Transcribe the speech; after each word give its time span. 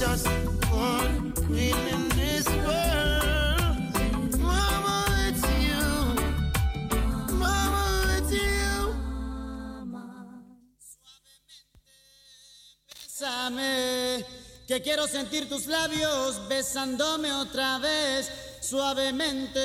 just 0.00 0.40
Bésame, 13.20 14.24
que 14.66 14.80
quiero 14.80 15.06
sentir 15.06 15.46
tus 15.46 15.66
labios 15.66 16.48
besándome 16.48 17.30
otra 17.34 17.78
vez. 17.78 18.30
Suavemente, 18.62 19.60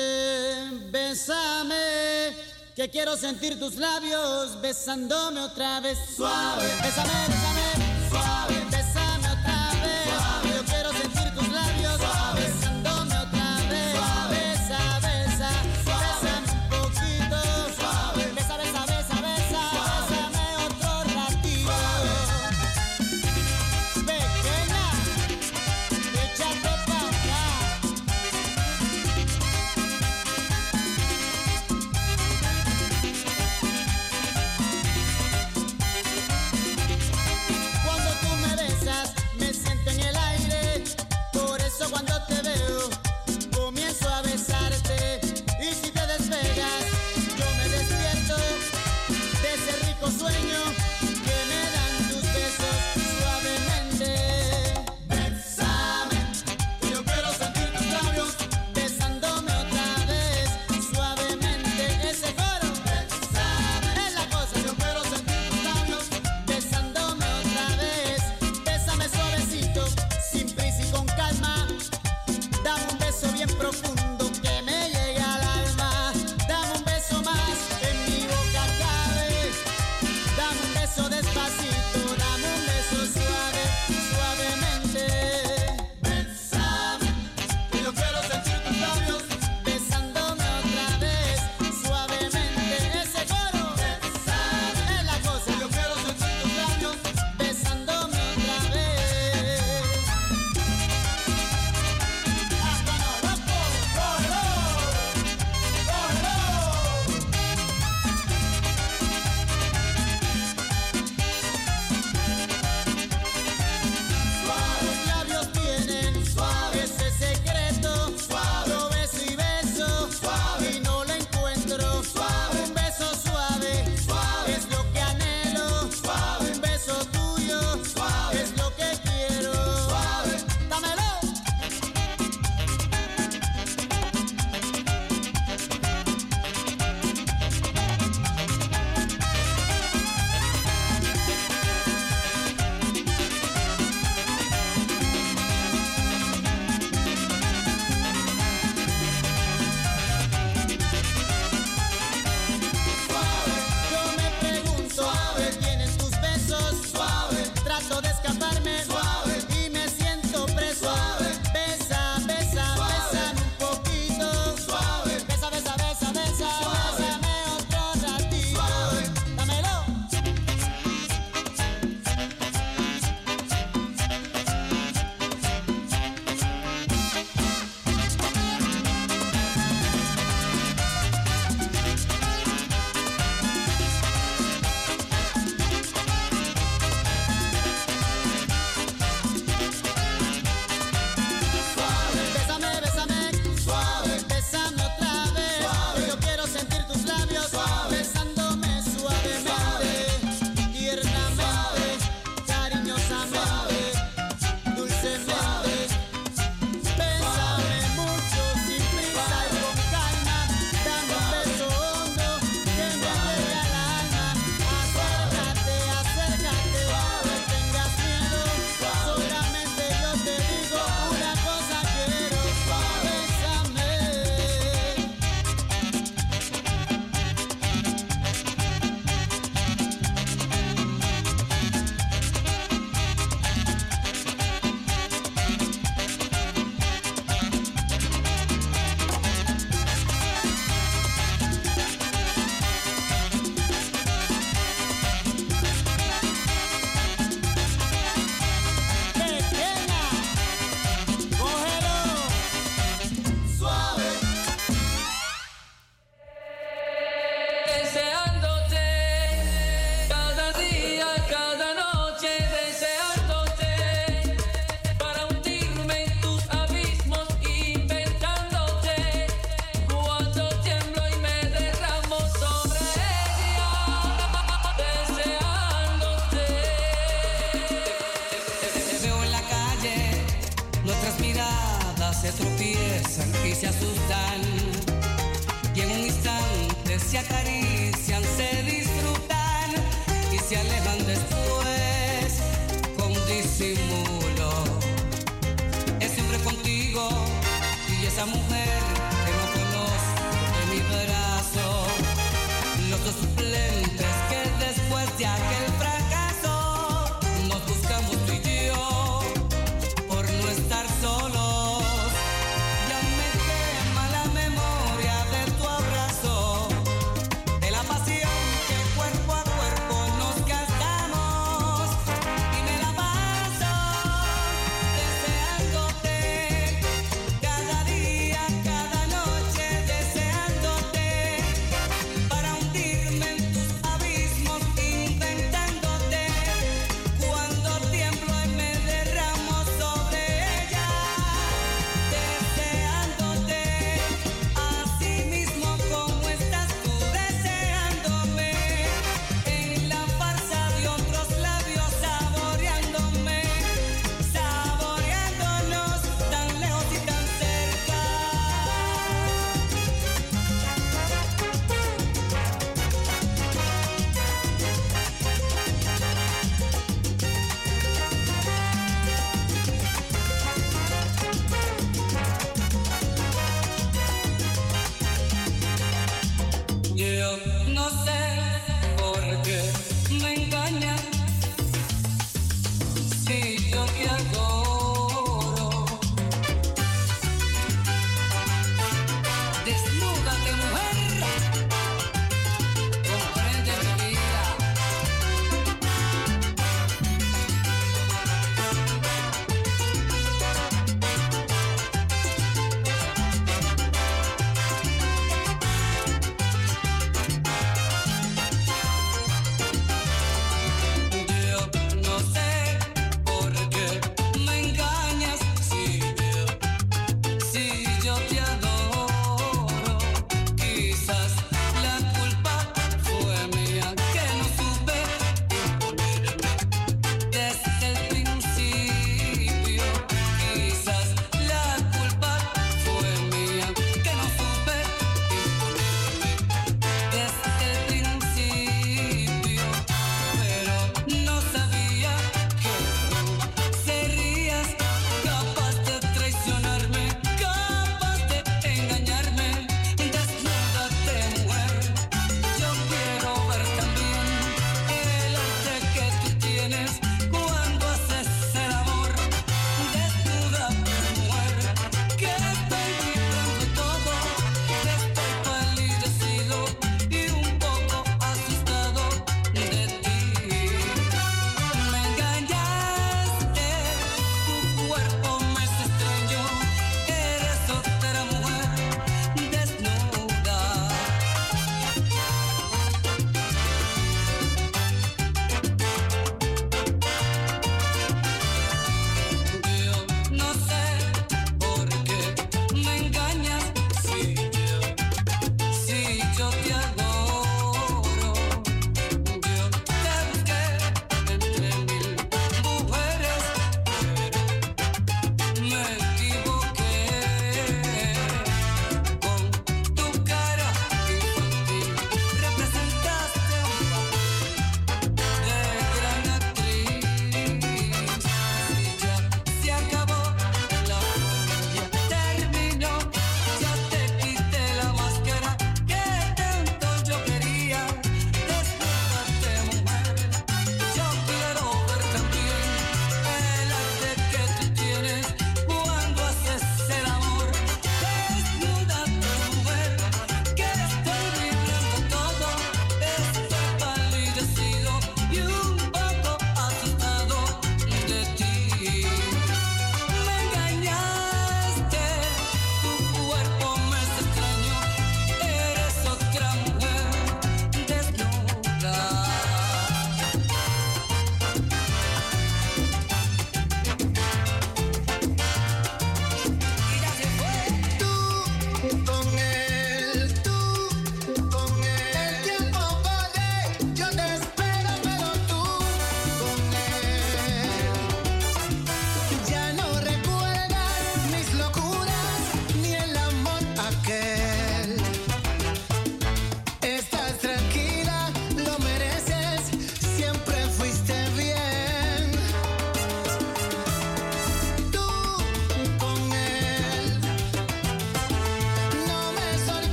bésame. 0.90 2.36
Que 2.74 2.90
quiero 2.90 3.16
sentir 3.16 3.58
tus 3.58 3.76
labios 3.76 4.60
besándome 4.60 5.40
otra 5.40 5.80
vez. 5.80 5.96
Suave, 6.14 6.68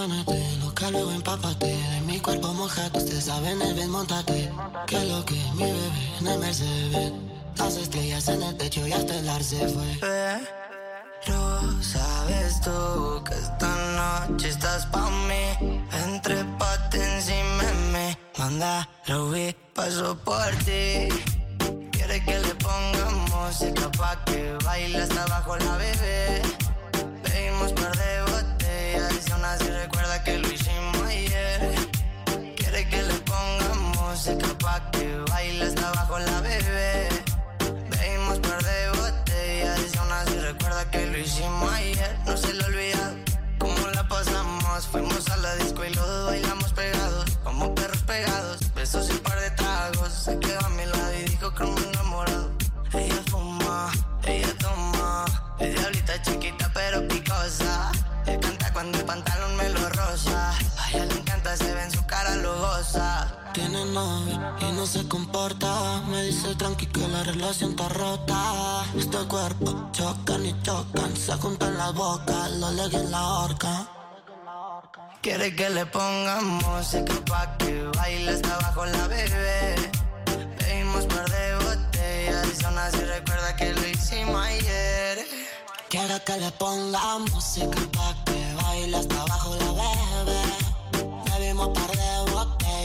afánate, 0.00 0.56
lo 0.60 0.74
que 0.74 0.90
luego 0.90 1.10
empápate. 1.12 1.66
De 1.66 2.00
mi 2.02 2.18
cuerpo 2.20 2.52
mojate, 2.54 2.98
ustedes 2.98 3.24
saben 3.24 3.60
el 3.60 3.74
bien, 3.74 3.90
montate. 3.90 4.50
Que 4.86 5.04
lo 5.04 5.24
que 5.24 5.34
mi 5.54 5.64
bebé 5.64 5.90
en 6.20 6.26
el 6.26 6.38
Mercedes. 6.38 7.12
Las 7.56 7.76
estrellas 7.76 8.28
en 8.28 8.42
el 8.42 8.56
techo 8.56 8.86
y 8.86 8.92
hasta 8.92 9.18
el 9.18 9.28
ar 9.28 9.42
se 9.42 9.68
fue. 9.68 10.00
Pero 10.00 11.82
sabes 11.82 12.60
tú 12.62 13.22
que 13.24 13.34
esta 13.34 14.28
noche 14.28 14.48
estás 14.48 14.86
pa' 14.86 15.10
mí. 15.28 15.86
Entre 16.04 16.44
paten 16.58 17.02
encima 17.02 17.62
de 17.64 17.74
mí. 17.92 18.16
Manda, 18.38 18.88
Ruby, 19.06 19.54
paso 19.74 20.16
por 20.24 20.50
ti. 20.64 21.08
Quiere 21.92 22.24
que 22.24 22.38
le 22.38 22.54
pongamos 22.54 23.30
música 23.30 23.90
pa' 23.98 24.24
que 24.24 24.56
baile 24.64 25.02
hasta 25.02 25.22
abajo 25.24 25.56
la 25.58 25.76
bebé. 25.76 26.42
Pedimos 27.22 27.72
par 27.72 27.94
de 27.96 28.29
aún 29.32 29.44
así 29.44 29.64
recuerda 29.70 30.22
que 30.24 30.38
lo 30.38 30.48
hicimos 30.52 31.02
ayer. 31.06 31.60
Quiere 32.56 32.88
que 32.88 33.02
le 33.02 33.14
pongamos 33.14 33.98
música 33.98 34.46
pa' 34.58 34.90
que 34.92 35.16
baile 35.30 35.64
hasta 35.64 35.88
abajo 35.88 36.18
la 36.18 36.40
bebé. 36.40 37.08
Pedimos 37.90 38.38
par 38.40 38.62
de 38.62 38.90
botellas 38.90 39.96
aún 39.98 40.12
así 40.12 40.36
recuerda 40.38 40.90
que 40.90 41.06
lo 41.06 41.18
hicimos 41.18 41.72
ayer. 41.72 42.16
No 42.26 42.36
se 42.36 42.52
lo 42.54 42.66
olvida 42.66 43.14
cómo 43.58 43.86
la 43.94 44.06
pasamos. 44.08 44.86
Fuimos 44.86 45.28
a 45.30 45.36
la 45.36 45.54
disco 45.56 45.84
y 45.84 45.94
los 45.94 46.26
bailamos 46.26 46.69
Y 64.60 64.72
no 64.72 64.86
se 64.86 65.06
comporta. 65.08 66.02
Me 66.10 66.24
dice 66.24 66.54
tranqui 66.54 66.86
que 66.86 67.06
la 67.08 67.22
relación 67.22 67.70
está 67.70 67.88
rota. 67.88 68.84
Este 68.96 69.18
cuerpo 69.28 69.90
chocan 69.92 70.46
y 70.46 70.54
chocan. 70.62 71.16
Se 71.16 71.32
juntan 71.34 71.76
las 71.76 71.94
bocas, 71.94 72.50
lo 72.52 72.70
leguen 72.72 73.02
en 73.02 73.10
la 73.10 73.26
horca. 73.40 73.88
Quiere 75.22 75.54
que 75.54 75.68
le 75.68 75.84
pongamos 75.84 76.64
música 76.64 77.12
pa' 77.26 77.58
que 77.58 77.82
baile 77.94 78.30
hasta 78.30 78.54
abajo 78.54 78.86
la 78.86 79.06
bebé. 79.06 79.74
Pedimos 80.56 81.04
par 81.04 81.28
de 81.30 81.54
botellas 81.56 82.46
y 82.58 82.64
aún 82.64 82.78
así 82.78 83.00
recuerda 83.16 83.54
que 83.54 83.74
lo 83.74 83.86
hicimos 83.86 84.42
ayer. 84.46 85.18
Quiero 85.90 86.24
que 86.24 86.36
le 86.38 86.50
ponga 86.52 87.18
música 87.18 87.80
pa' 87.92 88.14
que 88.24 88.54
baile 88.62 88.96
hasta 88.96 89.20
abajo 89.20 89.54
la 89.56 89.72
bebé. 89.80 90.42
Bebimos 91.30 91.68
par 91.68 91.90
de 91.90 91.99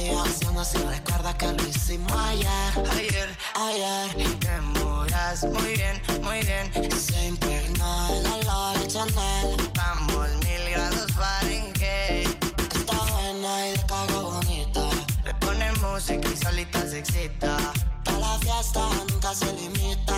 y 0.05 0.45
aún 0.45 0.57
así 0.57 0.77
recuerda 0.77 1.35
que 1.37 1.51
lo 1.51 1.67
hicimos 1.67 2.11
ayer. 2.13 2.49
Ayer, 2.91 3.37
Ayer. 3.55 4.39
te 4.39 4.61
muras 4.61 5.43
muy 5.43 5.73
bien, 5.75 6.01
muy 6.21 6.41
bien. 6.41 6.71
Se 6.95 7.27
impregnó 7.27 8.07
el 8.09 8.25
olor 8.27 8.87
Chanel. 8.87 9.59
Estamos 9.59 10.29
mil 10.43 10.69
grados 10.71 11.11
Fahrenheit. 11.13 12.43
Está 12.75 12.97
buena 13.11 13.67
y 13.67 13.71
de 13.71 13.85
caga 13.87 14.19
bonita. 14.19 14.81
Le 15.23 15.33
ponen 15.35 15.73
música 15.81 16.27
y 16.31 16.37
solita 16.37 16.81
se 16.87 16.99
excita. 16.99 17.57
Para 18.03 18.19
la 18.19 18.39
fiesta 18.39 18.81
nunca 19.09 19.33
se 19.33 19.51
limita. 19.53 20.15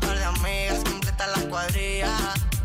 Par 0.00 0.18
de 0.18 0.24
amigas 0.24 0.84
completa 0.84 1.26
la 1.28 1.48
cuadrilla. 1.48 2.16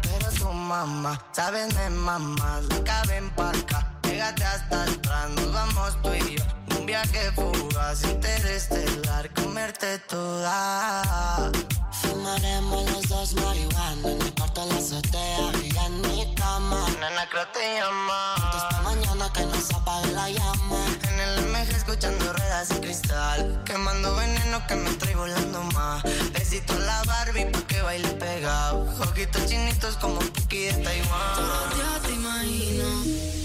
Pero 0.01 0.31
su 0.31 0.49
mamá, 0.51 1.21
sabes 1.31 1.73
de 1.73 1.89
mamá, 1.89 2.61
la 2.69 2.83
cabe 2.83 3.17
en 3.17 3.29
parca. 3.31 3.93
Pégate 4.01 4.43
hasta 4.43 4.83
atrás, 4.83 5.29
nos 5.29 5.53
vamos 5.53 6.01
tú 6.01 6.13
y 6.13 6.35
yo. 6.35 6.56
Viaje 6.87 7.33
fugaz, 7.35 8.01
interestelar, 8.05 9.29
comerte 9.33 9.99
toda. 10.07 11.51
Fumaremos 11.91 12.89
los 12.89 13.09
dos 13.09 13.33
marihuana 13.33 14.09
en 14.09 14.21
el 14.21 14.33
cuarto 14.35 14.65
la 14.65 14.75
azotea 14.75 15.51
y 15.61 15.77
en 15.85 16.01
mi 16.01 16.33
cama. 16.35 16.87
Nena, 17.01 17.27
creo 17.29 17.45
te 17.49 17.75
llama. 17.75 18.35
Esta 18.55 18.81
mañana 18.83 19.29
que 19.33 19.45
no 19.47 19.59
se 19.59 19.75
apague 19.75 20.13
la 20.13 20.29
llama. 20.29 20.85
En 21.09 21.19
el 21.19 21.47
MG 21.47 21.75
escuchando 21.75 22.31
ruedas 22.31 22.69
de 22.69 22.79
cristal. 22.79 23.61
Quemando 23.65 24.15
veneno 24.15 24.65
que 24.65 24.75
me 24.77 24.89
estoy 24.89 25.13
volando 25.13 25.63
más. 25.75 26.03
Besito 26.31 26.71
a 26.71 26.79
la 26.79 27.03
Barbie 27.03 27.47
pa' 27.47 27.67
que 27.67 27.81
baile 27.81 28.07
pegado. 28.11 28.87
Ojitos 29.01 29.45
chinitos 29.45 29.97
como 29.97 30.19
Puki 30.19 30.67
de 30.67 30.73
Taiwán. 30.85 31.69
Ya 31.77 32.07
te 32.07 32.13
imagino 32.13 33.36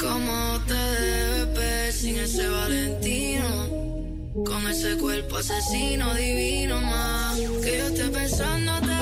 cómo 0.00 0.60
te 0.66 0.74
debe 0.74 1.58
ver 1.58 1.92
sin 1.92 2.18
ese 2.18 2.48
Valentino. 2.48 3.48
Con 4.44 4.66
ese 4.68 4.96
cuerpo 4.96 5.36
asesino 5.36 6.14
divino 6.14 6.80
más. 6.80 7.36
Que 7.62 7.78
yo 7.78 7.86
esté 7.86 8.08
pensándote, 8.08 8.92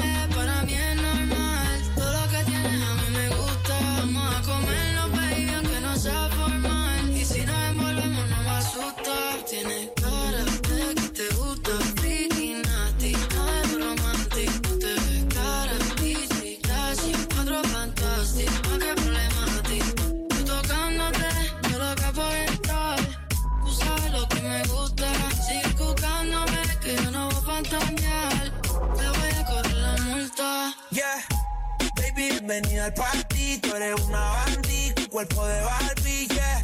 bienvenida 32.29 32.87
al 32.87 32.95
party. 32.95 33.59
Tú 33.59 33.75
eres 33.75 34.01
una 34.03 34.21
bandita, 34.21 35.03
un 35.03 35.09
cuerpo 35.09 35.47
de 35.47 35.61
Barbie, 35.63 36.29
yeah. 36.29 36.63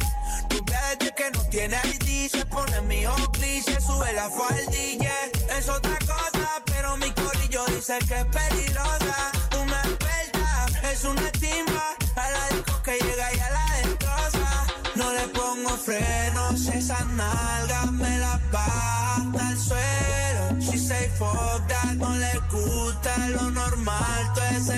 Tu 0.49 0.63
desde 0.65 1.13
que 1.15 1.31
no 1.31 1.41
tiene 1.49 1.77
ID, 1.85 2.29
se 2.29 2.45
pone 2.45 2.81
mi 2.81 3.03
se 3.61 3.81
sube 3.81 4.13
la 4.13 4.29
faldilla. 4.29 5.13
Es 5.57 5.69
otra 5.69 5.97
cosa, 5.99 6.63
pero 6.65 6.97
mi 6.97 7.11
corillo 7.11 7.65
dice 7.67 7.97
que 8.07 8.19
es 8.19 8.25
peligrosa. 8.25 9.31
Una 9.61 9.81
experta, 9.81 10.67
es 10.91 11.03
una 11.03 11.31
timba. 11.31 11.95
A 12.15 12.29
la 12.29 12.55
disco 12.55 12.81
que 12.83 12.97
llega 12.99 13.33
y 13.33 13.39
a 13.39 13.49
la 13.49 13.65
destroza. 13.83 14.65
No 14.95 15.13
le 15.13 15.27
pongo 15.29 15.69
frenos, 15.77 16.67
esas 16.67 17.05
nalgas 17.07 17.91
me 17.91 18.17
las 18.17 18.51
baja 18.51 18.91
el 19.49 19.57
suelo. 19.57 20.59
She 20.59 20.77
say 20.77 21.09
fuck 21.17 21.67
that, 21.67 21.95
no 21.95 22.15
le 22.15 22.33
gusta 22.51 23.17
lo 23.29 23.49
normal, 23.51 24.31
todo 24.33 24.45
es 24.45 24.69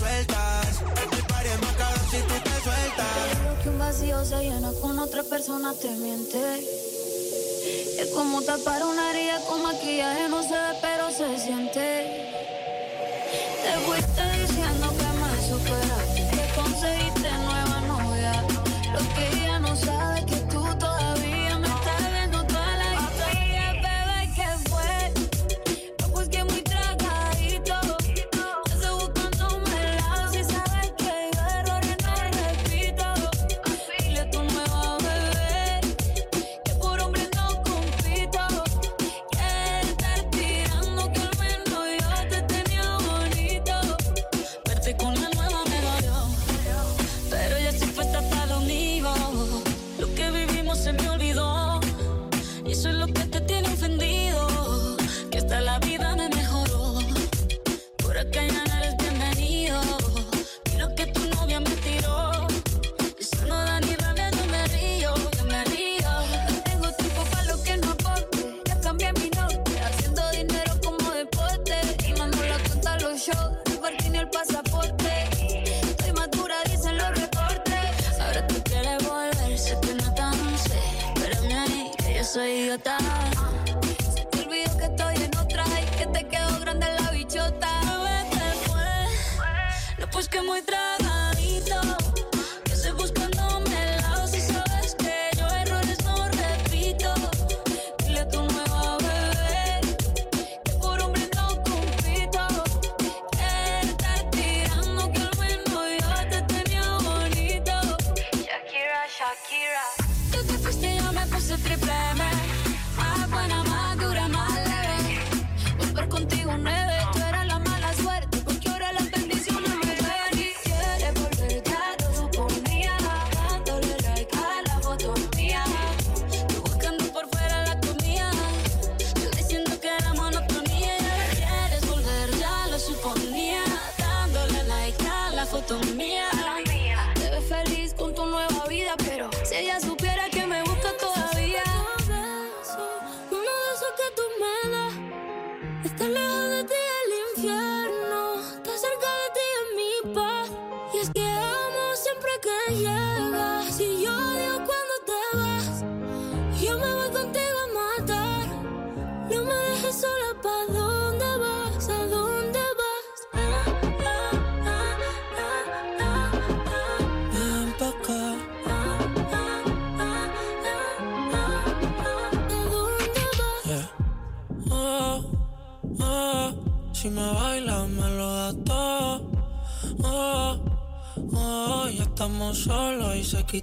sueltas. 0.00 0.80
El 1.12 1.24
party 1.26 1.48
es 1.48 1.60
más 1.60 1.76
caro 1.76 2.00
si 2.10 2.18
tú 2.28 2.34
te 2.42 2.56
sueltas. 2.64 3.16
Creo 3.40 3.62
que 3.62 3.68
un 3.68 3.78
vacío 3.78 4.24
se 4.24 4.38
llena 4.42 4.70
con 4.80 4.98
otra 4.98 5.22
persona 5.22 5.74
te 5.74 5.90
miente. 5.90 6.40
Es 8.00 8.08
como 8.14 8.40
tapar 8.40 8.82
una 8.82 9.10
herida 9.10 9.38
con 9.46 9.62
maquillaje, 9.62 10.28
no 10.30 10.42
se 10.42 10.54
ve, 10.54 10.72
pero 10.80 11.10
se 11.10 11.38
siente. 11.38 11.84
Te 13.62 13.72
fuiste 13.84 14.22
diciendo 14.40 14.86
que 14.98 15.08
me 15.20 15.32
superaste, 15.48 16.20
que 16.34 16.44
conseguiste 16.60 17.30
nueva 17.44 17.80
novia. 17.92 18.32
Lo 18.94 19.00
que 19.14 19.39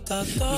ta 0.07 0.23
ta 0.39 0.56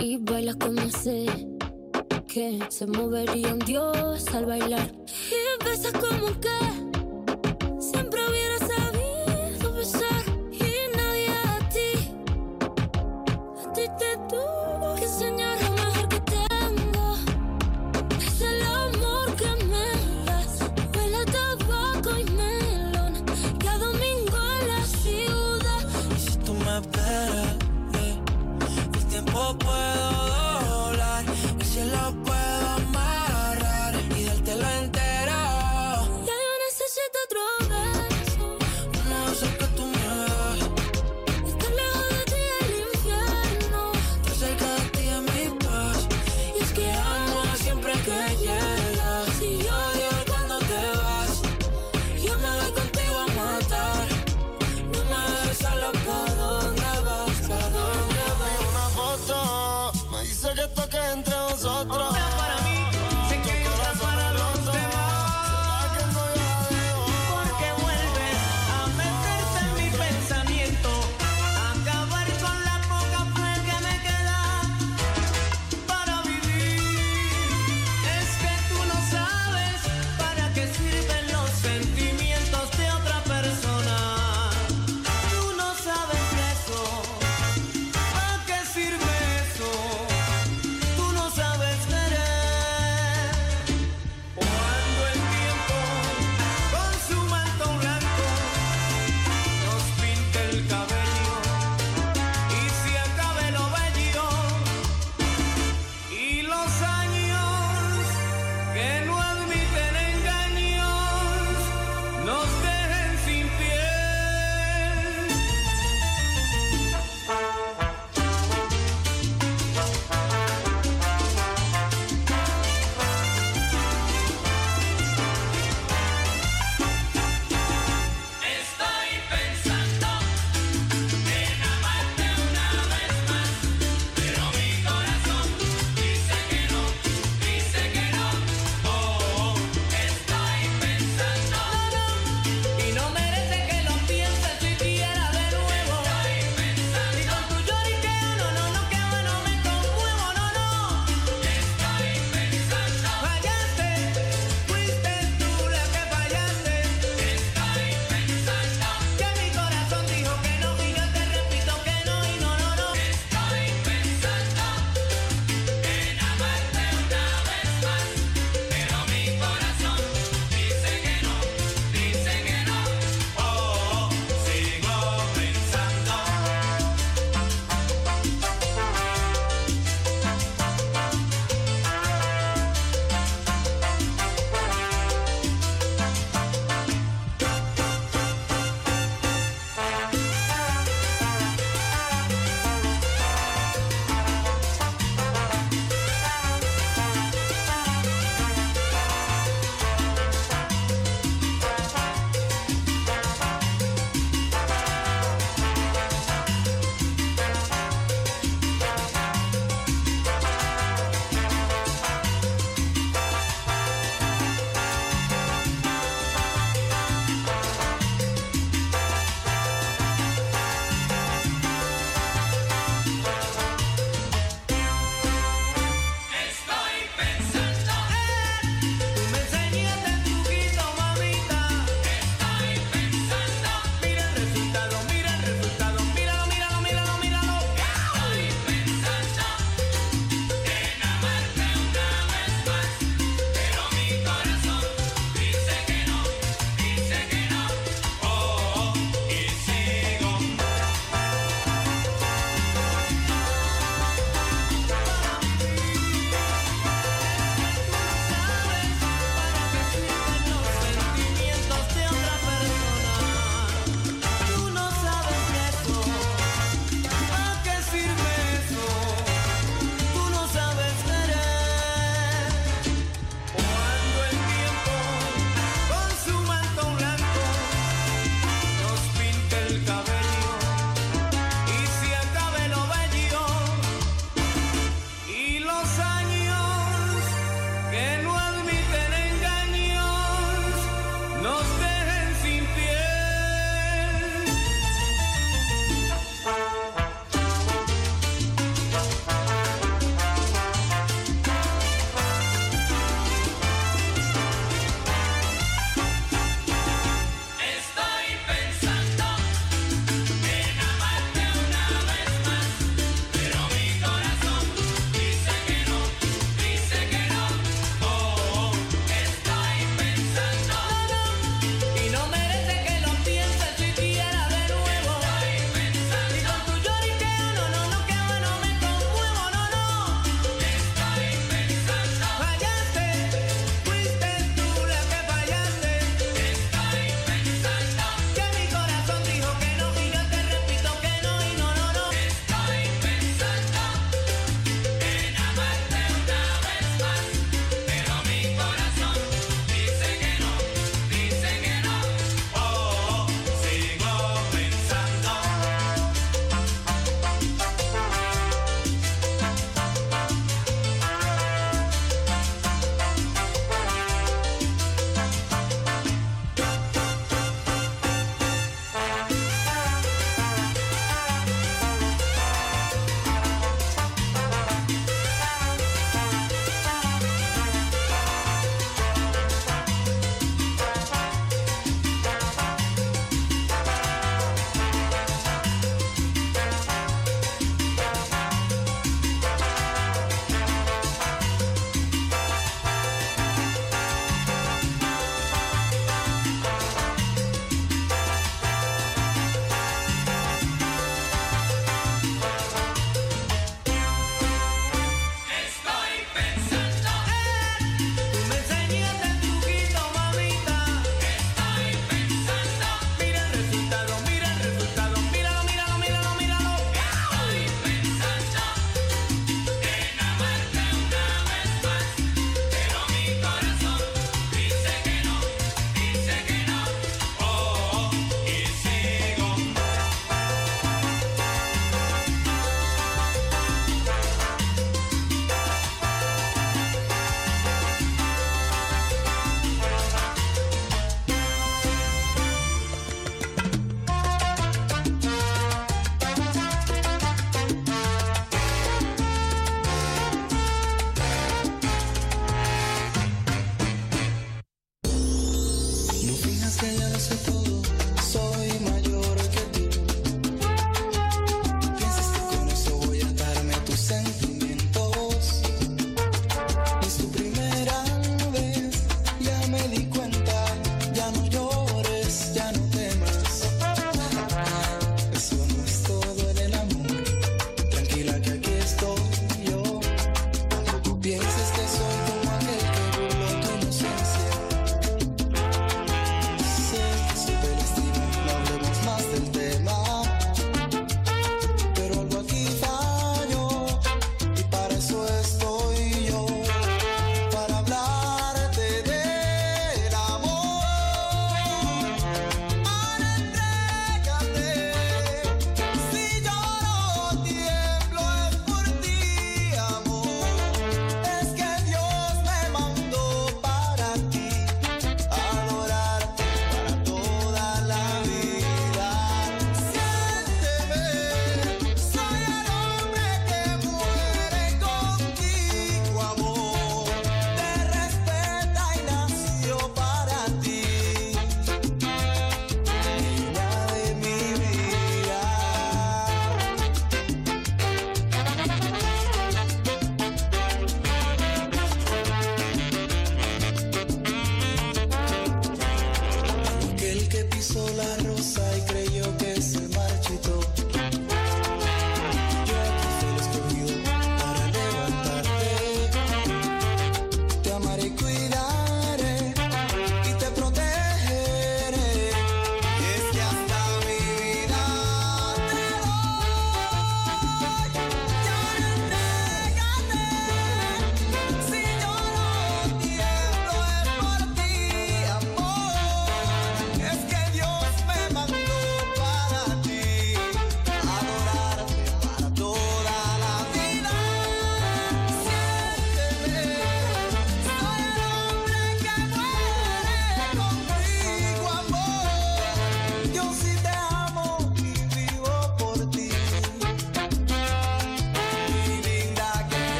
y 0.00 0.16
bailas 0.18 0.56
como 0.56 0.88
sé 0.90 1.26
que 2.28 2.60
se 2.68 2.86
movería 2.86 3.52
un 3.52 3.58
dios 3.58 4.26
al 4.28 4.46
bailar. 4.46 4.92
Y 5.06 5.64
besas 5.64 5.92
como 5.92 6.38
que. 6.40 6.87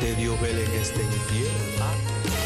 Ante 0.00 0.14
Dios 0.14 0.40
Belén 0.40 0.70
está 0.74 1.00
en 1.00 1.08
pie. 1.26 2.37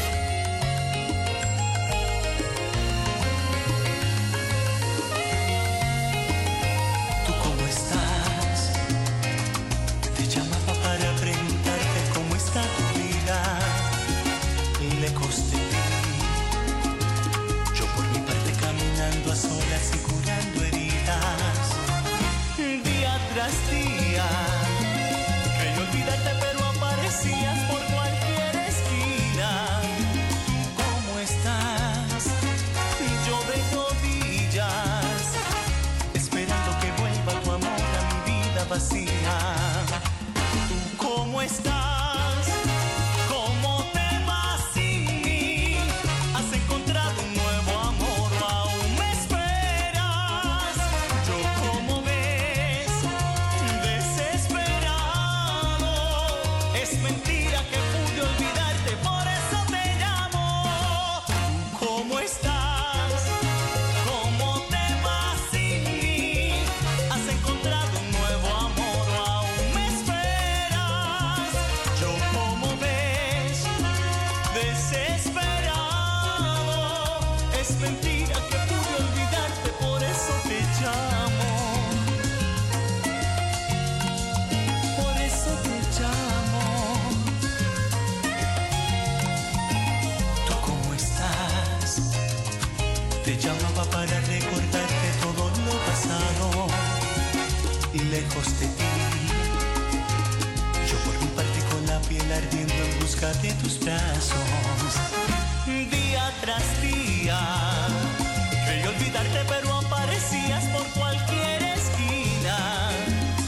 aparecías 110.13 110.63
por 110.65 110.85
cualquier 110.99 111.63
esquina. 111.63 112.89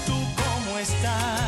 ¿Tú 0.06 0.16
cómo 0.36 0.80
estás? 0.80 1.45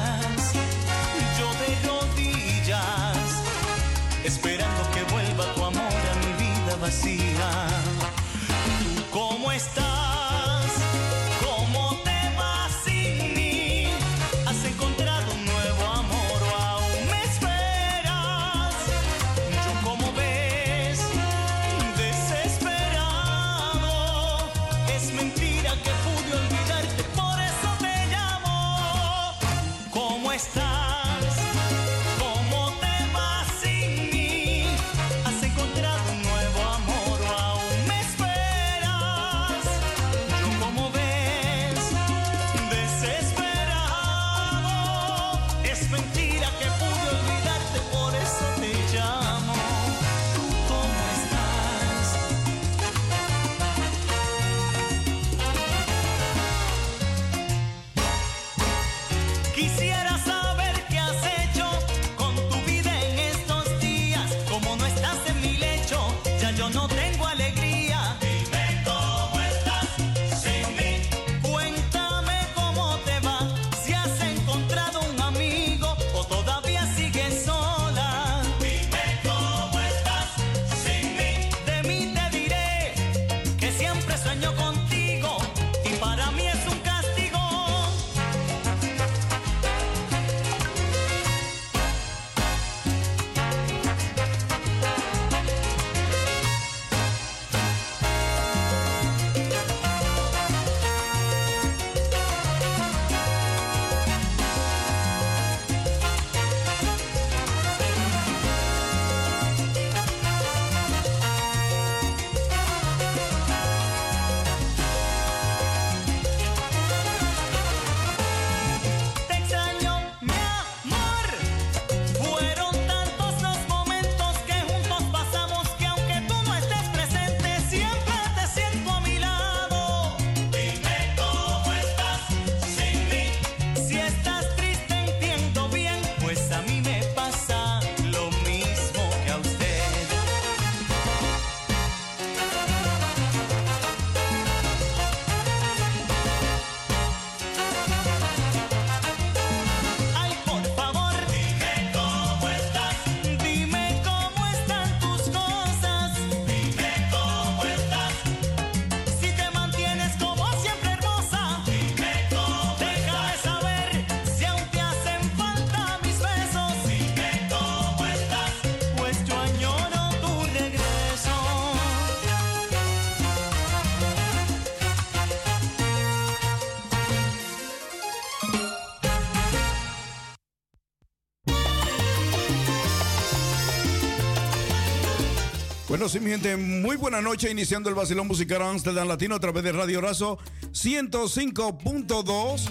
Bueno, 185.97 186.09
sí, 186.09 186.19
mi 186.19 186.29
gente, 186.29 186.55
muy 186.55 186.95
buena 186.95 187.21
noche, 187.21 187.49
iniciando 187.49 187.89
el 187.89 187.95
vacilón 187.95 188.27
musical 188.27 188.61
Amsterdam 188.61 189.07
Latino 189.07 189.33
a 189.33 189.39
través 189.39 189.63
de 189.63 189.71
Radio 189.71 189.99
Razo 189.99 190.37
105.2. 190.71 192.69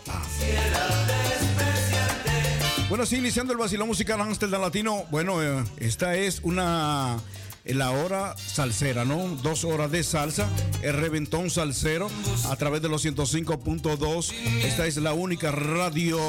Bueno, 2.90 3.06
sí, 3.06 3.18
iniciando 3.18 3.54
el 3.54 3.60
vacilón 3.60 3.88
musical 3.88 4.20
Amsterdam 4.22 4.62
Latino. 4.62 5.06
Bueno, 5.12 5.44
eh, 5.44 5.64
esta 5.78 6.16
es 6.16 6.40
una 6.44 7.18
la 7.74 7.92
hora 7.92 8.36
salsera, 8.38 9.06
¿no? 9.06 9.28
Dos 9.42 9.64
horas 9.64 9.92
de 9.92 10.04
salsa, 10.04 10.48
el 10.82 10.94
reventón 10.94 11.50
salsero 11.50 12.10
a 12.50 12.56
través 12.56 12.82
de 12.82 12.90
los 12.90 13.06
105.2. 13.06 14.34
Esta 14.64 14.88
es 14.88 14.98
la 14.98 15.14
única 15.14 15.52
radio 15.52 16.20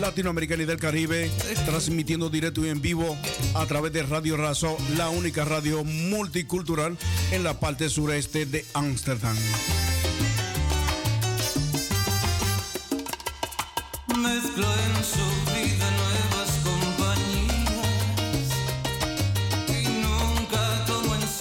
latinoamericana 0.00 0.62
y 0.62 0.66
del 0.66 0.78
Caribe, 0.78 1.30
transmitiendo 1.66 2.28
directo 2.30 2.64
y 2.64 2.68
en 2.68 2.80
vivo 2.80 3.16
a 3.54 3.66
través 3.66 3.92
de 3.92 4.02
Radio 4.02 4.36
Razo, 4.36 4.76
la 4.96 5.10
única 5.10 5.44
radio 5.44 5.84
multicultural 5.84 6.96
en 7.30 7.44
la 7.44 7.58
parte 7.58 7.88
sureste 7.88 8.46
de 8.46 8.64
Ámsterdam. 8.74 9.36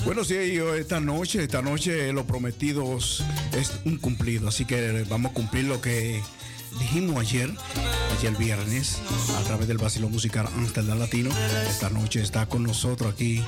Bueno, 0.05 0.23
sí, 0.23 0.35
esta 0.77 0.99
noche, 0.99 1.43
esta 1.43 1.61
noche 1.61 2.11
lo 2.11 2.25
prometido 2.25 2.97
es 2.97 3.71
un 3.85 3.97
cumplido, 3.97 4.49
así 4.49 4.65
que 4.65 5.05
vamos 5.07 5.31
a 5.31 5.33
cumplir 5.33 5.65
lo 5.65 5.79
que 5.79 6.21
dijimos 6.79 7.17
ayer, 7.17 7.51
ayer 8.17 8.35
viernes, 8.35 8.99
a 9.37 9.43
través 9.43 9.67
del 9.67 9.77
vacilón 9.77 10.11
musical 10.11 10.47
Amsterdam 10.55 10.97
Latino. 10.97 11.29
Esta 11.69 11.89
noche 11.89 12.21
está 12.21 12.47
con 12.47 12.63
nosotros 12.63 13.13
aquí 13.13 13.43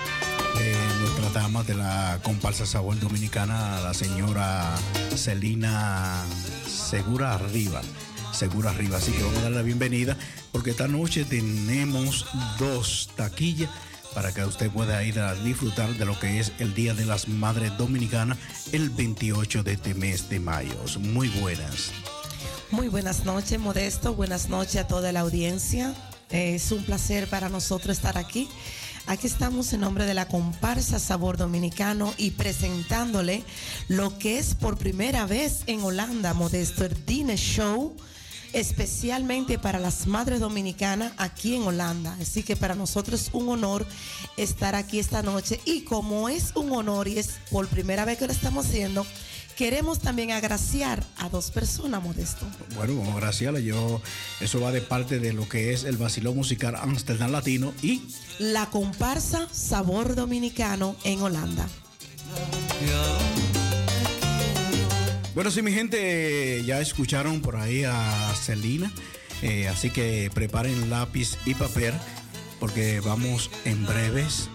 eh, 0.59 0.77
nuestra 0.99 1.41
dama 1.41 1.63
de 1.63 1.73
la 1.73 2.19
comparsa 2.23 2.65
Sabor 2.65 2.99
Dominicana, 2.99 3.81
la 3.81 3.93
señora 3.93 4.75
Celina 5.15 6.23
Segura 6.67 7.33
Arriba. 7.33 7.81
Segura 8.31 8.69
Arriba, 8.69 8.97
así 8.97 9.11
que 9.11 9.23
vamos 9.23 9.39
a 9.39 9.43
darle 9.43 9.57
la 9.57 9.63
bienvenida 9.63 10.17
porque 10.51 10.69
esta 10.69 10.87
noche 10.87 11.25
tenemos 11.25 12.27
dos 12.59 13.09
taquillas 13.15 13.69
para 14.13 14.33
que 14.33 14.43
usted 14.45 14.69
pueda 14.69 15.03
ir 15.03 15.19
a 15.19 15.33
disfrutar 15.35 15.93
de 15.95 16.05
lo 16.05 16.19
que 16.19 16.39
es 16.39 16.51
el 16.59 16.73
Día 16.73 16.93
de 16.93 17.05
las 17.05 17.27
Madres 17.27 17.77
Dominicanas 17.77 18.37
el 18.71 18.89
28 18.89 19.63
de 19.63 19.73
este 19.73 19.93
mes 19.93 20.29
de 20.29 20.39
mayo. 20.39 20.75
Muy 20.99 21.29
buenas. 21.29 21.91
Muy 22.71 22.87
buenas 22.87 23.25
noches, 23.25 23.59
Modesto. 23.59 24.15
Buenas 24.15 24.49
noches 24.49 24.77
a 24.77 24.87
toda 24.87 25.11
la 25.11 25.21
audiencia. 25.21 25.93
Es 26.29 26.71
un 26.71 26.83
placer 26.83 27.27
para 27.27 27.49
nosotros 27.49 27.97
estar 27.97 28.17
aquí. 28.17 28.49
Aquí 29.05 29.27
estamos 29.27 29.73
en 29.73 29.81
nombre 29.81 30.05
de 30.05 30.13
la 30.13 30.27
comparsa 30.27 30.97
Sabor 30.97 31.37
Dominicano 31.37 32.13
y 32.17 32.31
presentándole 32.31 33.43
lo 33.89 34.17
que 34.17 34.39
es 34.39 34.55
por 34.55 34.77
primera 34.77 35.25
vez 35.25 35.63
en 35.67 35.81
Holanda, 35.81 36.33
Modesto, 36.33 36.85
el 36.85 37.05
Dine 37.05 37.35
Show 37.35 37.95
especialmente 38.53 39.59
para 39.59 39.79
las 39.79 40.07
madres 40.07 40.39
dominicanas 40.39 41.13
aquí 41.17 41.55
en 41.55 41.63
Holanda. 41.63 42.15
Así 42.21 42.43
que 42.43 42.55
para 42.55 42.75
nosotros 42.75 43.21
es 43.21 43.29
un 43.33 43.49
honor 43.49 43.85
estar 44.37 44.75
aquí 44.75 44.99
esta 44.99 45.21
noche 45.21 45.59
y 45.65 45.81
como 45.81 46.29
es 46.29 46.51
un 46.55 46.71
honor 46.71 47.07
y 47.07 47.19
es 47.19 47.31
por 47.51 47.67
primera 47.67 48.05
vez 48.05 48.17
que 48.17 48.27
lo 48.27 48.33
estamos 48.33 48.67
haciendo, 48.67 49.05
queremos 49.55 49.99
también 49.99 50.31
agraciar 50.31 51.03
a 51.17 51.29
dos 51.29 51.51
personas, 51.51 52.03
Modesto. 52.03 52.45
Bueno, 52.75 52.95
vamos 52.95 53.15
a 53.15 53.17
agraciarle. 53.17 53.63
Yo, 53.63 54.01
eso 54.39 54.61
va 54.61 54.71
de 54.71 54.81
parte 54.81 55.19
de 55.19 55.33
lo 55.33 55.47
que 55.49 55.73
es 55.73 55.83
el 55.83 55.97
vacilón 55.97 56.35
musical 56.35 56.75
Amsterdam 56.75 57.31
Latino 57.31 57.73
y 57.81 58.03
La 58.39 58.69
comparsa 58.69 59.47
Sabor 59.51 60.15
Dominicano 60.15 60.95
en 61.03 61.21
Holanda. 61.21 61.67
Bueno, 65.35 65.49
sí, 65.49 65.63
mi 65.63 65.71
gente, 65.71 66.63
ya 66.63 66.79
escucharon 66.79 67.41
por 67.41 67.55
ahí 67.55 67.83
a 67.85 68.33
Celina, 68.35 68.91
eh, 69.41 69.67
así 69.67 69.89
que 69.89 70.29
preparen 70.31 70.91
lápiz 70.91 71.37
y 71.45 71.55
papel 71.55 71.95
porque 72.59 72.99
vamos 72.99 73.49
en 73.65 73.83
breves 73.83 74.47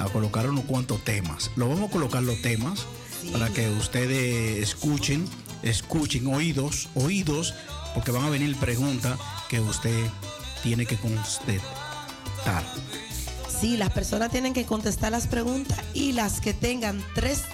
a 0.00 0.06
colocar 0.06 0.50
unos 0.50 0.64
cuantos 0.64 1.04
temas. 1.04 1.52
Lo 1.54 1.68
vamos 1.68 1.88
a 1.88 1.92
colocar 1.92 2.20
los 2.24 2.42
temas 2.42 2.84
para 3.32 3.48
que 3.50 3.70
ustedes 3.70 4.58
escuchen, 4.60 5.24
escuchen 5.62 6.26
oídos, 6.26 6.88
oídos, 6.94 7.54
porque 7.94 8.10
van 8.10 8.24
a 8.24 8.30
venir 8.30 8.56
preguntas 8.56 9.16
que 9.48 9.60
usted 9.60 10.04
tiene 10.64 10.84
que 10.84 10.96
contestar. 10.96 11.62
Sí, 13.60 13.76
las 13.76 13.92
personas 13.92 14.32
tienen 14.32 14.52
que 14.52 14.66
contestar 14.66 15.12
las 15.12 15.28
preguntas 15.28 15.78
y 15.94 16.10
las 16.10 16.40
que 16.40 16.54
tengan 16.54 17.02
tres 17.14 17.44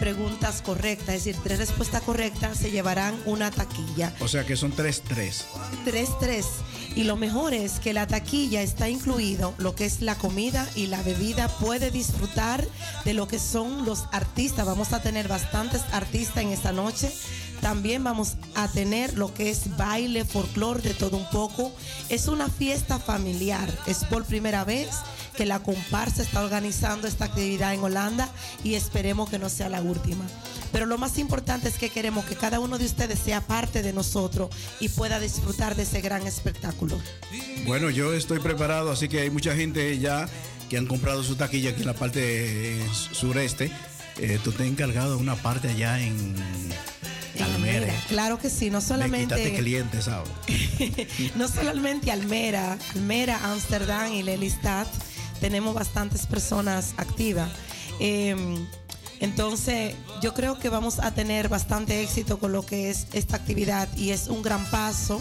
preguntas 0.00 0.62
correctas, 0.62 1.14
es 1.14 1.24
decir, 1.24 1.40
tres 1.44 1.58
respuestas 1.58 2.02
correctas, 2.02 2.56
se 2.56 2.70
llevarán 2.70 3.14
una 3.26 3.50
taquilla. 3.50 4.12
O 4.20 4.26
sea 4.26 4.44
que 4.44 4.56
son 4.56 4.72
tres, 4.72 5.02
tres. 5.06 5.44
Tres, 5.84 6.08
tres. 6.18 6.46
Y 6.96 7.04
lo 7.04 7.16
mejor 7.16 7.54
es 7.54 7.78
que 7.78 7.92
la 7.92 8.06
taquilla 8.06 8.62
está 8.62 8.88
incluido 8.88 9.54
lo 9.58 9.74
que 9.74 9.84
es 9.84 10.00
la 10.00 10.16
comida 10.16 10.66
y 10.74 10.86
la 10.86 11.02
bebida. 11.02 11.48
Puede 11.48 11.90
disfrutar 11.90 12.66
de 13.04 13.14
lo 13.14 13.28
que 13.28 13.38
son 13.38 13.84
los 13.84 14.06
artistas. 14.10 14.66
Vamos 14.66 14.92
a 14.92 15.02
tener 15.02 15.28
bastantes 15.28 15.82
artistas 15.92 16.38
en 16.38 16.48
esta 16.48 16.72
noche. 16.72 17.12
También 17.60 18.02
vamos 18.02 18.36
a 18.54 18.68
tener 18.68 19.18
lo 19.18 19.34
que 19.34 19.50
es 19.50 19.76
baile, 19.76 20.24
folclore, 20.24 20.80
de 20.80 20.94
todo 20.94 21.18
un 21.18 21.28
poco. 21.28 21.72
Es 22.08 22.26
una 22.26 22.48
fiesta 22.48 22.98
familiar. 22.98 23.70
Es 23.86 24.04
por 24.04 24.24
primera 24.24 24.64
vez 24.64 24.88
que 25.36 25.46
la 25.46 25.60
comparsa 25.60 26.22
está 26.22 26.42
organizando 26.42 27.06
esta 27.08 27.26
actividad 27.26 27.74
en 27.74 27.82
Holanda 27.82 28.28
y 28.64 28.74
esperemos 28.74 29.30
que 29.30 29.38
no 29.38 29.48
sea 29.48 29.68
la 29.68 29.80
última. 29.80 30.24
Pero 30.72 30.86
lo 30.86 30.98
más 30.98 31.18
importante 31.18 31.68
es 31.68 31.76
que 31.78 31.90
queremos 31.90 32.24
que 32.24 32.36
cada 32.36 32.60
uno 32.60 32.78
de 32.78 32.84
ustedes 32.84 33.18
sea 33.18 33.40
parte 33.40 33.82
de 33.82 33.92
nosotros 33.92 34.50
y 34.78 34.88
pueda 34.88 35.18
disfrutar 35.18 35.74
de 35.76 35.82
ese 35.82 36.00
gran 36.00 36.26
espectáculo. 36.26 37.00
Bueno, 37.66 37.90
yo 37.90 38.12
estoy 38.14 38.38
preparado, 38.38 38.90
así 38.90 39.08
que 39.08 39.20
hay 39.20 39.30
mucha 39.30 39.54
gente 39.54 39.98
ya 39.98 40.28
que 40.68 40.78
han 40.78 40.86
comprado 40.86 41.24
su 41.24 41.34
taquilla 41.36 41.70
aquí 41.70 41.80
en 41.80 41.86
la 41.88 41.94
parte 41.94 42.80
sureste. 43.12 43.72
Eh, 44.18 44.38
tú 44.44 44.52
te 44.52 44.62
has 44.62 44.68
encargado 44.68 45.16
de 45.16 45.22
una 45.22 45.34
parte 45.34 45.68
allá 45.68 46.00
en 46.00 46.34
Almera. 47.42 47.92
Claro 48.08 48.38
que 48.38 48.50
sí, 48.50 48.70
no 48.70 48.78
Me 48.78 48.84
solamente. 48.84 49.54
clientes, 49.54 50.04
¿sabes? 50.04 50.28
no 51.36 51.48
solamente 51.48 52.10
Almera, 52.10 52.78
Almera, 52.94 53.40
Amsterdam 53.50 54.12
y 54.12 54.22
Lelystad, 54.22 54.86
tenemos 55.40 55.74
bastantes 55.74 56.26
personas 56.26 56.94
activas. 56.96 57.50
Eh, 57.98 58.36
entonces, 59.20 59.94
yo 60.22 60.32
creo 60.32 60.58
que 60.58 60.70
vamos 60.70 60.98
a 60.98 61.12
tener 61.12 61.48
bastante 61.48 62.02
éxito 62.02 62.38
con 62.38 62.52
lo 62.52 62.64
que 62.64 62.90
es 62.90 63.06
esta 63.12 63.36
actividad 63.36 63.88
y 63.96 64.10
es 64.10 64.28
un 64.28 64.42
gran 64.42 64.64
paso 64.70 65.20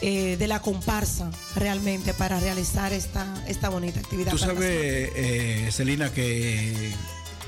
eh, 0.00 0.36
de 0.36 0.46
la 0.46 0.60
comparsa 0.60 1.30
realmente 1.56 2.14
para 2.14 2.38
realizar 2.38 2.92
esta, 2.92 3.26
esta 3.48 3.70
bonita 3.70 3.98
actividad. 3.98 4.30
Tú 4.30 4.38
sabes, 4.38 5.10
eh, 5.16 5.68
Celina, 5.72 6.12
que 6.12 6.92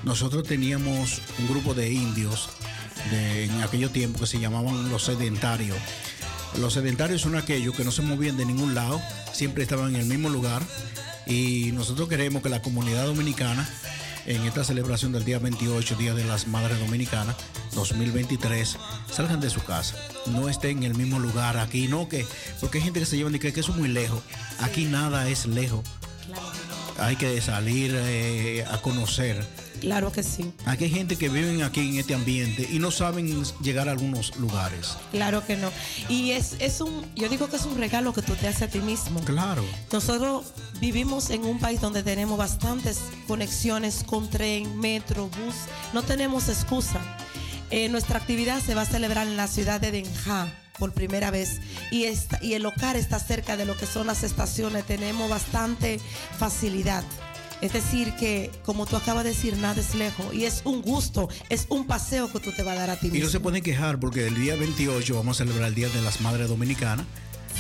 nosotros 0.02 0.42
teníamos 0.42 1.20
un 1.38 1.48
grupo 1.48 1.74
de 1.74 1.92
indios 1.92 2.48
de, 3.10 3.44
en 3.44 3.62
aquellos 3.62 3.92
tiempos 3.92 4.22
que 4.22 4.26
se 4.26 4.40
llamaban 4.40 4.90
los 4.90 5.04
sedentarios. 5.04 5.76
Los 6.58 6.72
sedentarios 6.72 7.20
son 7.20 7.36
aquellos 7.36 7.74
que 7.74 7.84
no 7.84 7.92
se 7.92 8.02
movían 8.02 8.36
de 8.36 8.46
ningún 8.46 8.74
lado, 8.74 9.00
siempre 9.32 9.62
estaban 9.62 9.94
en 9.94 10.00
el 10.00 10.06
mismo 10.06 10.30
lugar. 10.30 10.62
Y 11.26 11.72
nosotros 11.72 12.08
queremos 12.08 12.42
que 12.42 12.48
la 12.48 12.62
comunidad 12.62 13.04
dominicana, 13.06 13.68
en 14.26 14.42
esta 14.42 14.64
celebración 14.64 15.12
del 15.12 15.24
día 15.24 15.38
28, 15.38 15.96
Día 15.96 16.14
de 16.14 16.24
las 16.24 16.46
Madres 16.46 16.78
Dominicanas, 16.80 17.36
2023, 17.74 18.78
salgan 19.12 19.40
de 19.40 19.50
su 19.50 19.62
casa. 19.64 19.96
No 20.26 20.48
estén 20.48 20.78
en 20.78 20.84
el 20.84 20.94
mismo 20.94 21.18
lugar 21.18 21.58
aquí, 21.58 21.88
no 21.88 22.08
que, 22.08 22.26
porque 22.60 22.78
hay 22.78 22.84
gente 22.84 23.00
que 23.00 23.06
se 23.06 23.16
lleva 23.16 23.30
y 23.30 23.38
que, 23.38 23.52
que 23.52 23.60
eso 23.60 23.72
es 23.72 23.78
muy 23.78 23.88
lejos. 23.88 24.22
Aquí 24.60 24.86
nada 24.86 25.28
es 25.28 25.46
lejos. 25.46 25.84
Hay 26.98 27.16
que 27.16 27.40
salir 27.40 27.94
eh, 27.94 28.64
a 28.70 28.78
conocer. 28.78 29.44
Claro 29.80 30.10
que 30.10 30.22
sí. 30.22 30.52
Aquí 30.64 30.84
hay 30.84 30.90
gente 30.90 31.16
que 31.16 31.28
viven 31.28 31.62
aquí 31.62 31.80
en 31.80 31.98
este 31.98 32.14
ambiente 32.14 32.66
y 32.70 32.78
no 32.78 32.90
saben 32.90 33.44
llegar 33.62 33.88
a 33.88 33.92
algunos 33.92 34.34
lugares. 34.36 34.96
Claro 35.10 35.44
que 35.44 35.56
no. 35.56 35.70
Y 36.08 36.30
es, 36.30 36.56
es 36.58 36.80
un, 36.80 37.04
yo 37.14 37.28
digo 37.28 37.48
que 37.48 37.56
es 37.56 37.66
un 37.66 37.76
regalo 37.76 38.12
que 38.12 38.22
tú 38.22 38.34
te 38.34 38.48
haces 38.48 38.62
a 38.62 38.68
ti 38.68 38.80
mismo. 38.80 39.20
Claro. 39.20 39.64
Nosotros 39.92 40.46
vivimos 40.80 41.30
en 41.30 41.44
un 41.44 41.58
país 41.58 41.80
donde 41.80 42.02
tenemos 42.02 42.38
bastantes 42.38 43.00
conexiones 43.26 44.02
con 44.04 44.30
tren, 44.30 44.78
metro, 44.78 45.28
bus. 45.28 45.54
No 45.92 46.02
tenemos 46.02 46.48
excusa. 46.48 47.00
Eh, 47.70 47.88
nuestra 47.88 48.18
actividad 48.18 48.62
se 48.62 48.74
va 48.74 48.82
a 48.82 48.86
celebrar 48.86 49.26
en 49.26 49.36
la 49.36 49.48
ciudad 49.48 49.80
de 49.80 49.90
Denja 49.90 50.48
por 50.78 50.92
primera 50.92 51.30
vez 51.30 51.60
y, 51.90 52.04
esta- 52.04 52.38
y 52.42 52.54
el 52.54 52.62
local 52.62 52.96
está 52.96 53.18
cerca 53.18 53.56
de 53.56 53.64
lo 53.64 53.76
que 53.76 53.86
son 53.86 54.06
las 54.06 54.22
estaciones. 54.22 54.84
Tenemos 54.84 55.28
bastante 55.30 56.00
facilidad. 56.38 57.04
Es 57.62 57.72
decir, 57.72 58.12
que 58.16 58.50
como 58.66 58.84
tú 58.84 58.96
acabas 58.96 59.24
de 59.24 59.30
decir, 59.30 59.56
nada 59.56 59.80
es 59.80 59.94
lejos 59.94 60.34
y 60.34 60.44
es 60.44 60.60
un 60.64 60.82
gusto, 60.82 61.28
es 61.48 61.66
un 61.70 61.86
paseo 61.86 62.30
que 62.30 62.38
tú 62.38 62.52
te 62.52 62.62
vas 62.62 62.76
a 62.76 62.80
dar 62.80 62.90
a 62.90 62.96
ti 63.00 63.06
Y 63.06 63.10
mismo. 63.12 63.24
no 63.26 63.32
se 63.32 63.40
pueden 63.40 63.62
quejar 63.62 63.98
porque 63.98 64.26
el 64.26 64.34
día 64.34 64.56
28 64.56 65.14
vamos 65.14 65.40
a 65.40 65.44
celebrar 65.44 65.68
el 65.68 65.74
Día 65.74 65.88
de 65.88 66.02
las 66.02 66.20
Madres 66.20 66.48
Dominicanas, 66.50 67.06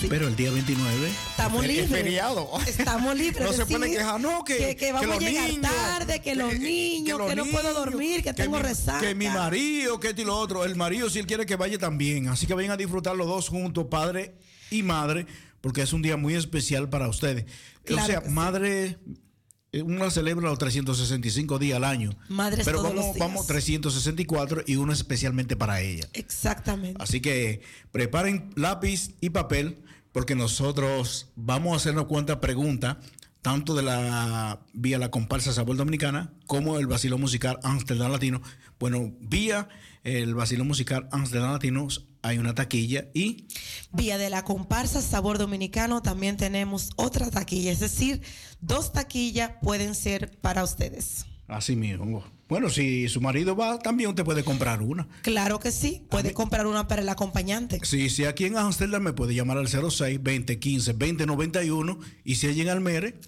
pero 0.08 0.28
el 0.28 0.36
día 0.36 0.50
29 0.50 1.08
Estamos 1.30 1.64
es 1.64 1.66
fe- 1.68 1.72
es 1.72 1.82
libres. 1.84 2.02
feriado. 2.02 2.50
Estamos 2.66 3.16
libres. 3.16 3.44
No 3.44 3.52
se 3.52 3.66
pueden 3.66 3.82
decir 3.82 3.98
quejar, 3.98 4.20
no, 4.20 4.44
que, 4.44 4.76
que, 4.76 4.92
vamos 4.92 5.16
a 5.16 5.18
llegar 5.20 5.48
niños, 5.48 5.62
tarde, 5.62 6.20
que, 6.20 6.34
los 6.34 6.58
niños, 6.58 7.20
que, 7.28 7.36
no 7.36 7.44
puedo 7.46 7.72
dormir, 7.74 8.22
que, 8.22 8.32
tengo 8.32 8.56
mi, 8.56 8.62
resaca. 8.62 9.00
Que 9.00 9.14
mi 9.14 9.28
marido, 9.28 9.98
que 9.98 10.08
esto 10.08 10.22
y 10.22 10.24
lo 10.24 10.36
otro. 10.36 10.64
El 10.64 10.76
marido, 10.76 11.08
si 11.10 11.18
él 11.18 11.26
quiere 11.26 11.46
que 11.46 11.56
vaya 11.56 11.78
también. 11.78 12.28
Así 12.28 12.46
que 12.46 12.54
vayan 12.54 12.72
a 12.72 12.76
disfrutar 12.76 13.16
los 13.16 13.26
dos 13.26 13.48
juntos, 13.48 13.86
padre 13.90 14.34
y 14.70 14.82
madre, 14.82 15.26
porque 15.60 15.82
es 15.82 15.92
un 15.92 16.02
día 16.02 16.16
muy 16.16 16.34
especial 16.34 16.88
para 16.88 17.08
ustedes. 17.08 17.46
Claro 17.84 18.02
o 18.02 18.06
sea, 18.06 18.20
sí. 18.22 18.30
madre, 18.30 18.98
eh, 19.72 19.82
uno 19.82 20.10
celebra 20.10 20.48
los 20.48 20.58
365 20.58 21.58
días 21.58 21.76
al 21.76 21.84
año. 21.84 22.10
Madres 22.28 22.64
pero 22.64 22.78
todos 22.78 22.90
vamos, 22.90 23.06
los 23.06 23.14
días. 23.14 23.26
vamos 23.28 23.46
364 23.46 24.62
y 24.66 24.76
uno 24.76 24.92
especialmente 24.92 25.56
para 25.56 25.80
ella. 25.80 26.06
Exactamente. 26.12 27.02
Así 27.02 27.20
que 27.20 27.62
preparen 27.92 28.50
lápiz 28.56 29.10
y 29.20 29.30
papel 29.30 29.82
porque 30.16 30.34
nosotros 30.34 31.30
vamos 31.36 31.74
a 31.74 31.76
hacernos 31.76 32.06
cuantas 32.06 32.38
preguntas, 32.38 32.96
tanto 33.42 33.74
de 33.74 33.82
la 33.82 34.60
vía 34.72 34.96
la 34.96 35.10
comparsa 35.10 35.52
Sabor 35.52 35.76
Dominicana 35.76 36.32
como 36.46 36.78
el 36.78 36.86
vacilo 36.86 37.18
musical 37.18 37.58
Amsterdam 37.62 38.10
Latino. 38.10 38.40
Bueno, 38.80 39.12
vía 39.20 39.68
el 40.04 40.34
vacilo 40.34 40.64
musical 40.64 41.06
Amsterdam 41.12 41.52
Latino 41.52 41.86
hay 42.22 42.38
una 42.38 42.54
taquilla 42.54 43.10
y 43.12 43.46
Vía 43.92 44.16
de 44.16 44.30
la 44.30 44.42
comparsa 44.42 45.02
Sabor 45.02 45.36
Dominicano 45.36 46.00
también 46.00 46.38
tenemos 46.38 46.92
otra 46.96 47.30
taquilla, 47.30 47.70
es 47.70 47.80
decir, 47.80 48.22
dos 48.62 48.94
taquillas 48.94 49.50
pueden 49.60 49.94
ser 49.94 50.38
para 50.40 50.64
ustedes. 50.64 51.26
así 51.46 51.76
mismo. 51.76 52.24
Bueno, 52.48 52.70
si 52.70 53.08
su 53.08 53.20
marido 53.20 53.56
va, 53.56 53.78
también 53.80 54.10
usted 54.10 54.24
puede 54.24 54.44
comprar 54.44 54.80
una. 54.80 55.08
Claro 55.22 55.58
que 55.58 55.72
sí, 55.72 56.02
puede 56.08 56.32
comprar 56.32 56.66
una 56.68 56.86
para 56.86 57.02
el 57.02 57.08
acompañante. 57.08 57.80
Sí, 57.82 58.08
si 58.08 58.24
aquí 58.24 58.44
en 58.44 58.56
Amsterdam 58.56 59.02
me 59.02 59.12
puede 59.12 59.34
llamar 59.34 59.58
al 59.58 59.66
06 59.68 60.20
2015 60.22 60.92
2091 60.92 61.98
y 62.24 62.36
si 62.36 62.46
allí 62.46 62.60
en 62.60 62.68
Almere, 62.68 63.18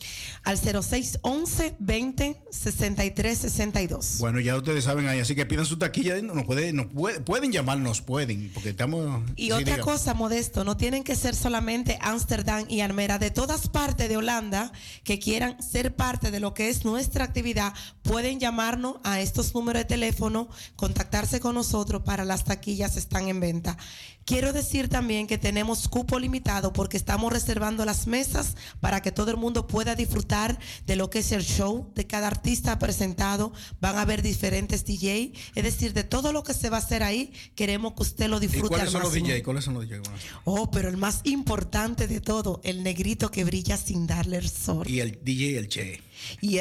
Al 0.45 0.57
0611 0.57 1.75
20 1.81 2.37
63 2.51 3.39
62. 3.39 4.17
Bueno, 4.21 4.39
ya 4.41 4.57
ustedes 4.57 4.85
saben 4.85 5.09
ahí, 5.09 5.19
así 5.21 5.35
que 5.35 5.47
pidan 5.47 5.67
su 5.67 5.79
taquilla, 5.79 6.21
nos, 6.23 6.45
puede, 6.45 6.73
nos 6.73 6.87
puede- 6.87 7.21
pueden 7.21 7.51
llamarnos, 7.51 8.01
pueden, 8.03 8.51
porque 8.55 8.71
estamos... 8.71 9.23
Y 9.35 9.47
sí, 9.47 9.53
otra 9.53 9.81
cosa, 9.81 10.15
Modesto, 10.15 10.63
no 10.65 10.77
tienen 10.77 11.03
que 11.03 11.17
ser 11.17 11.35
solamente 11.35 11.99
Ámsterdam 12.03 12.67
y 12.69 12.81
Almera. 12.83 13.19
De 13.19 13.31
todas 13.31 13.69
partes 13.69 14.09
de 14.09 14.17
Holanda 14.17 14.71
que 15.03 15.19
quieran 15.19 15.61
ser 15.63 15.97
parte 15.97 16.31
de 16.31 16.39
lo 16.41 16.55
que 16.55 16.69
es 16.69 16.85
nuestra 16.85 17.25
actividad, 17.25 17.75
pueden 18.03 18.39
llamarnos 18.39 18.97
a 19.05 19.08
estos 19.17 19.55
números 19.55 19.83
de 19.83 19.87
teléfono, 19.87 20.49
contactarse 20.77 21.41
con 21.41 21.55
nosotros 21.55 22.03
para 22.03 22.25
las 22.25 22.45
taquillas 22.45 22.97
están 22.97 23.29
en 23.29 23.41
venta. 23.41 23.77
Quiero 24.25 24.53
decir 24.53 24.91
también 24.91 25.27
que 25.27 25.39
tenemos 25.39 25.89
cupo 25.89 26.19
limitado 26.19 26.75
porque 26.75 26.99
estamos 26.99 27.33
reservando 27.33 27.87
las 27.87 28.07
mesas 28.07 28.57
para 28.79 29.01
que 29.01 29.11
todo 29.11 29.31
el 29.31 29.39
mundo 29.39 29.67
pueda 29.67 29.95
disfrutar 29.95 30.59
de 30.87 30.97
lo 30.97 31.09
que 31.09 31.21
es 31.21 31.33
el 31.33 31.43
show 31.43 31.91
de 31.95 32.07
cada 32.07 32.27
artista 32.27 32.79
presentado. 32.79 33.55
Van 33.81 33.97
a 33.97 34.03
haber 34.03 34.21
diferentes 34.21 34.85
DJ, 34.85 35.33
es 35.55 35.65
decir, 35.65 35.95
de 35.95 36.05
todo 36.05 36.33
lo 36.33 36.43
que 36.43 36.53
se 36.53 36.69
va 36.69 36.77
a 36.77 36.81
hacer 36.81 37.03
ahí, 37.03 37.33
queremos 37.55 37.95
que 37.95 38.03
usted 38.03 38.29
lo 38.29 38.37
¿Y 38.37 38.41
disfrute 38.41 38.69
cuáles 38.69 38.87
al 38.89 38.93
son 38.93 39.03
los. 39.03 39.13
DJ? 39.15 39.43
¿Cuáles 39.43 39.65
son 39.65 39.75
los 39.75 39.89
DJ? 39.89 40.03
Oh, 40.45 40.71
pero 40.71 40.91
el 40.91 40.99
más 40.99 41.23
importante 41.25 42.07
de 42.07 42.21
todo, 42.21 42.61
el 42.65 42.83
negrito 42.83 43.31
que 43.31 43.45
brilla 43.45 43.79
sin 43.79 44.07
darle 44.07 44.37
el 44.37 44.51
sol. 44.51 44.87
Y 44.87 45.01
el 45.01 45.19
DJ 45.23 45.57
el 45.57 45.69
Che. 45.69 46.08
Y 46.41 46.59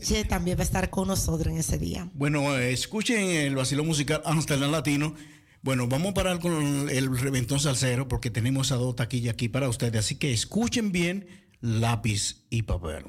Che 0.00 0.24
también 0.24 0.56
va 0.56 0.62
a 0.62 0.64
estar 0.64 0.90
con 0.90 1.08
nosotros 1.08 1.52
en 1.52 1.58
ese 1.58 1.78
día. 1.78 2.08
Bueno, 2.14 2.56
eh, 2.56 2.72
escuchen 2.72 3.28
el 3.30 3.54
vacilón 3.54 3.86
musical 3.86 4.22
Amsterdam 4.24 4.70
Latino. 4.70 5.14
Bueno, 5.62 5.86
vamos 5.88 6.10
a 6.10 6.14
parar 6.14 6.40
con 6.40 6.90
el 6.90 7.18
reventón 7.18 7.58
salsero 7.58 8.06
porque 8.06 8.30
tenemos 8.30 8.70
a 8.70 8.76
dos 8.76 8.96
taquillas 8.96 9.32
aquí 9.32 9.48
para 9.48 9.68
ustedes. 9.68 10.00
Así 10.00 10.16
que 10.16 10.32
escuchen 10.32 10.92
bien 10.92 11.26
lápiz 11.60 12.44
y 12.50 12.62
papel. 12.62 13.04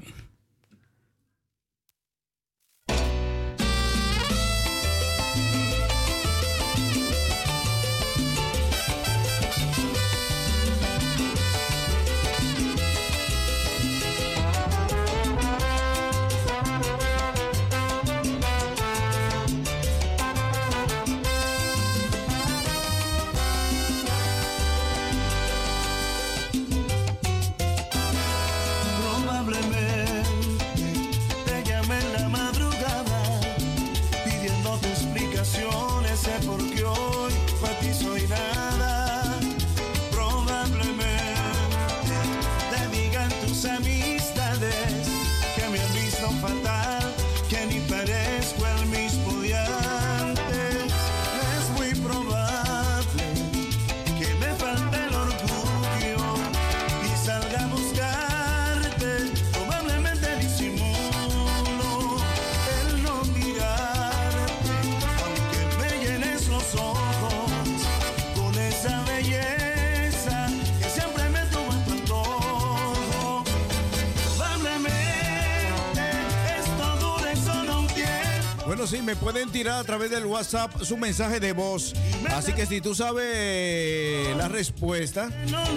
Pueden 79.25 79.49
tirar 79.49 79.79
a 79.79 79.83
través 79.83 80.11
del 80.11 80.23
WhatsApp 80.27 80.83
su 80.83 80.97
mensaje 80.97 81.39
de 81.39 81.51
voz. 81.51 81.95
Así 82.29 82.53
que 82.53 82.67
si 82.67 82.79
tú 82.79 82.93
sabes 82.93 84.37
la 84.37 84.47
respuesta 84.47 85.31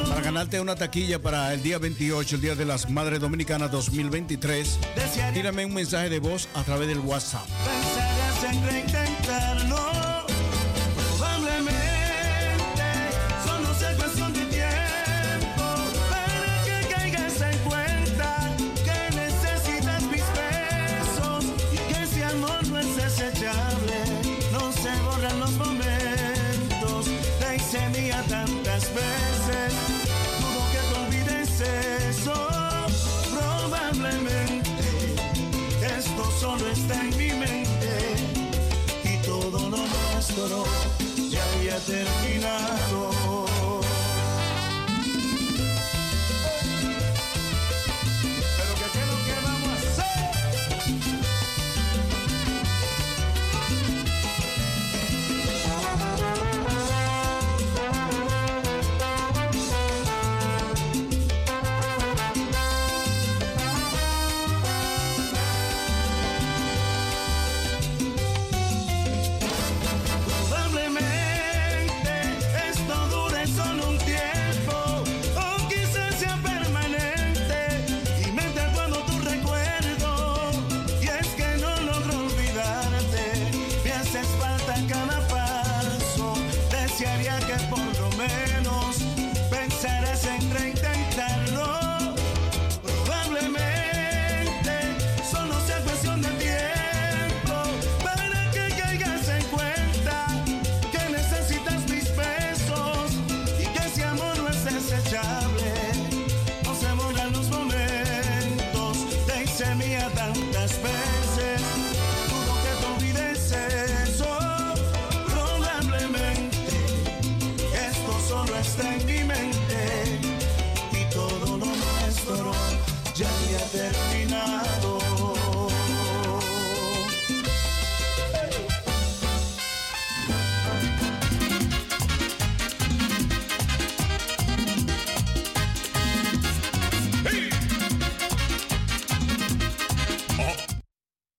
para 0.07 0.21
ganarte 0.21 0.61
una 0.61 0.75
taquilla 0.75 1.19
para 1.19 1.55
el 1.55 1.63
día 1.63 1.79
28, 1.79 2.35
el 2.35 2.43
Día 2.43 2.55
de 2.55 2.67
las 2.67 2.91
Madres 2.91 3.21
Dominicanas 3.21 3.71
2023, 3.71 4.79
tírame 5.33 5.65
un 5.65 5.73
mensaje 5.73 6.11
de 6.11 6.19
voz 6.19 6.47
a 6.55 6.63
través 6.63 6.89
del 6.89 6.99
WhatsApp. 6.99 7.49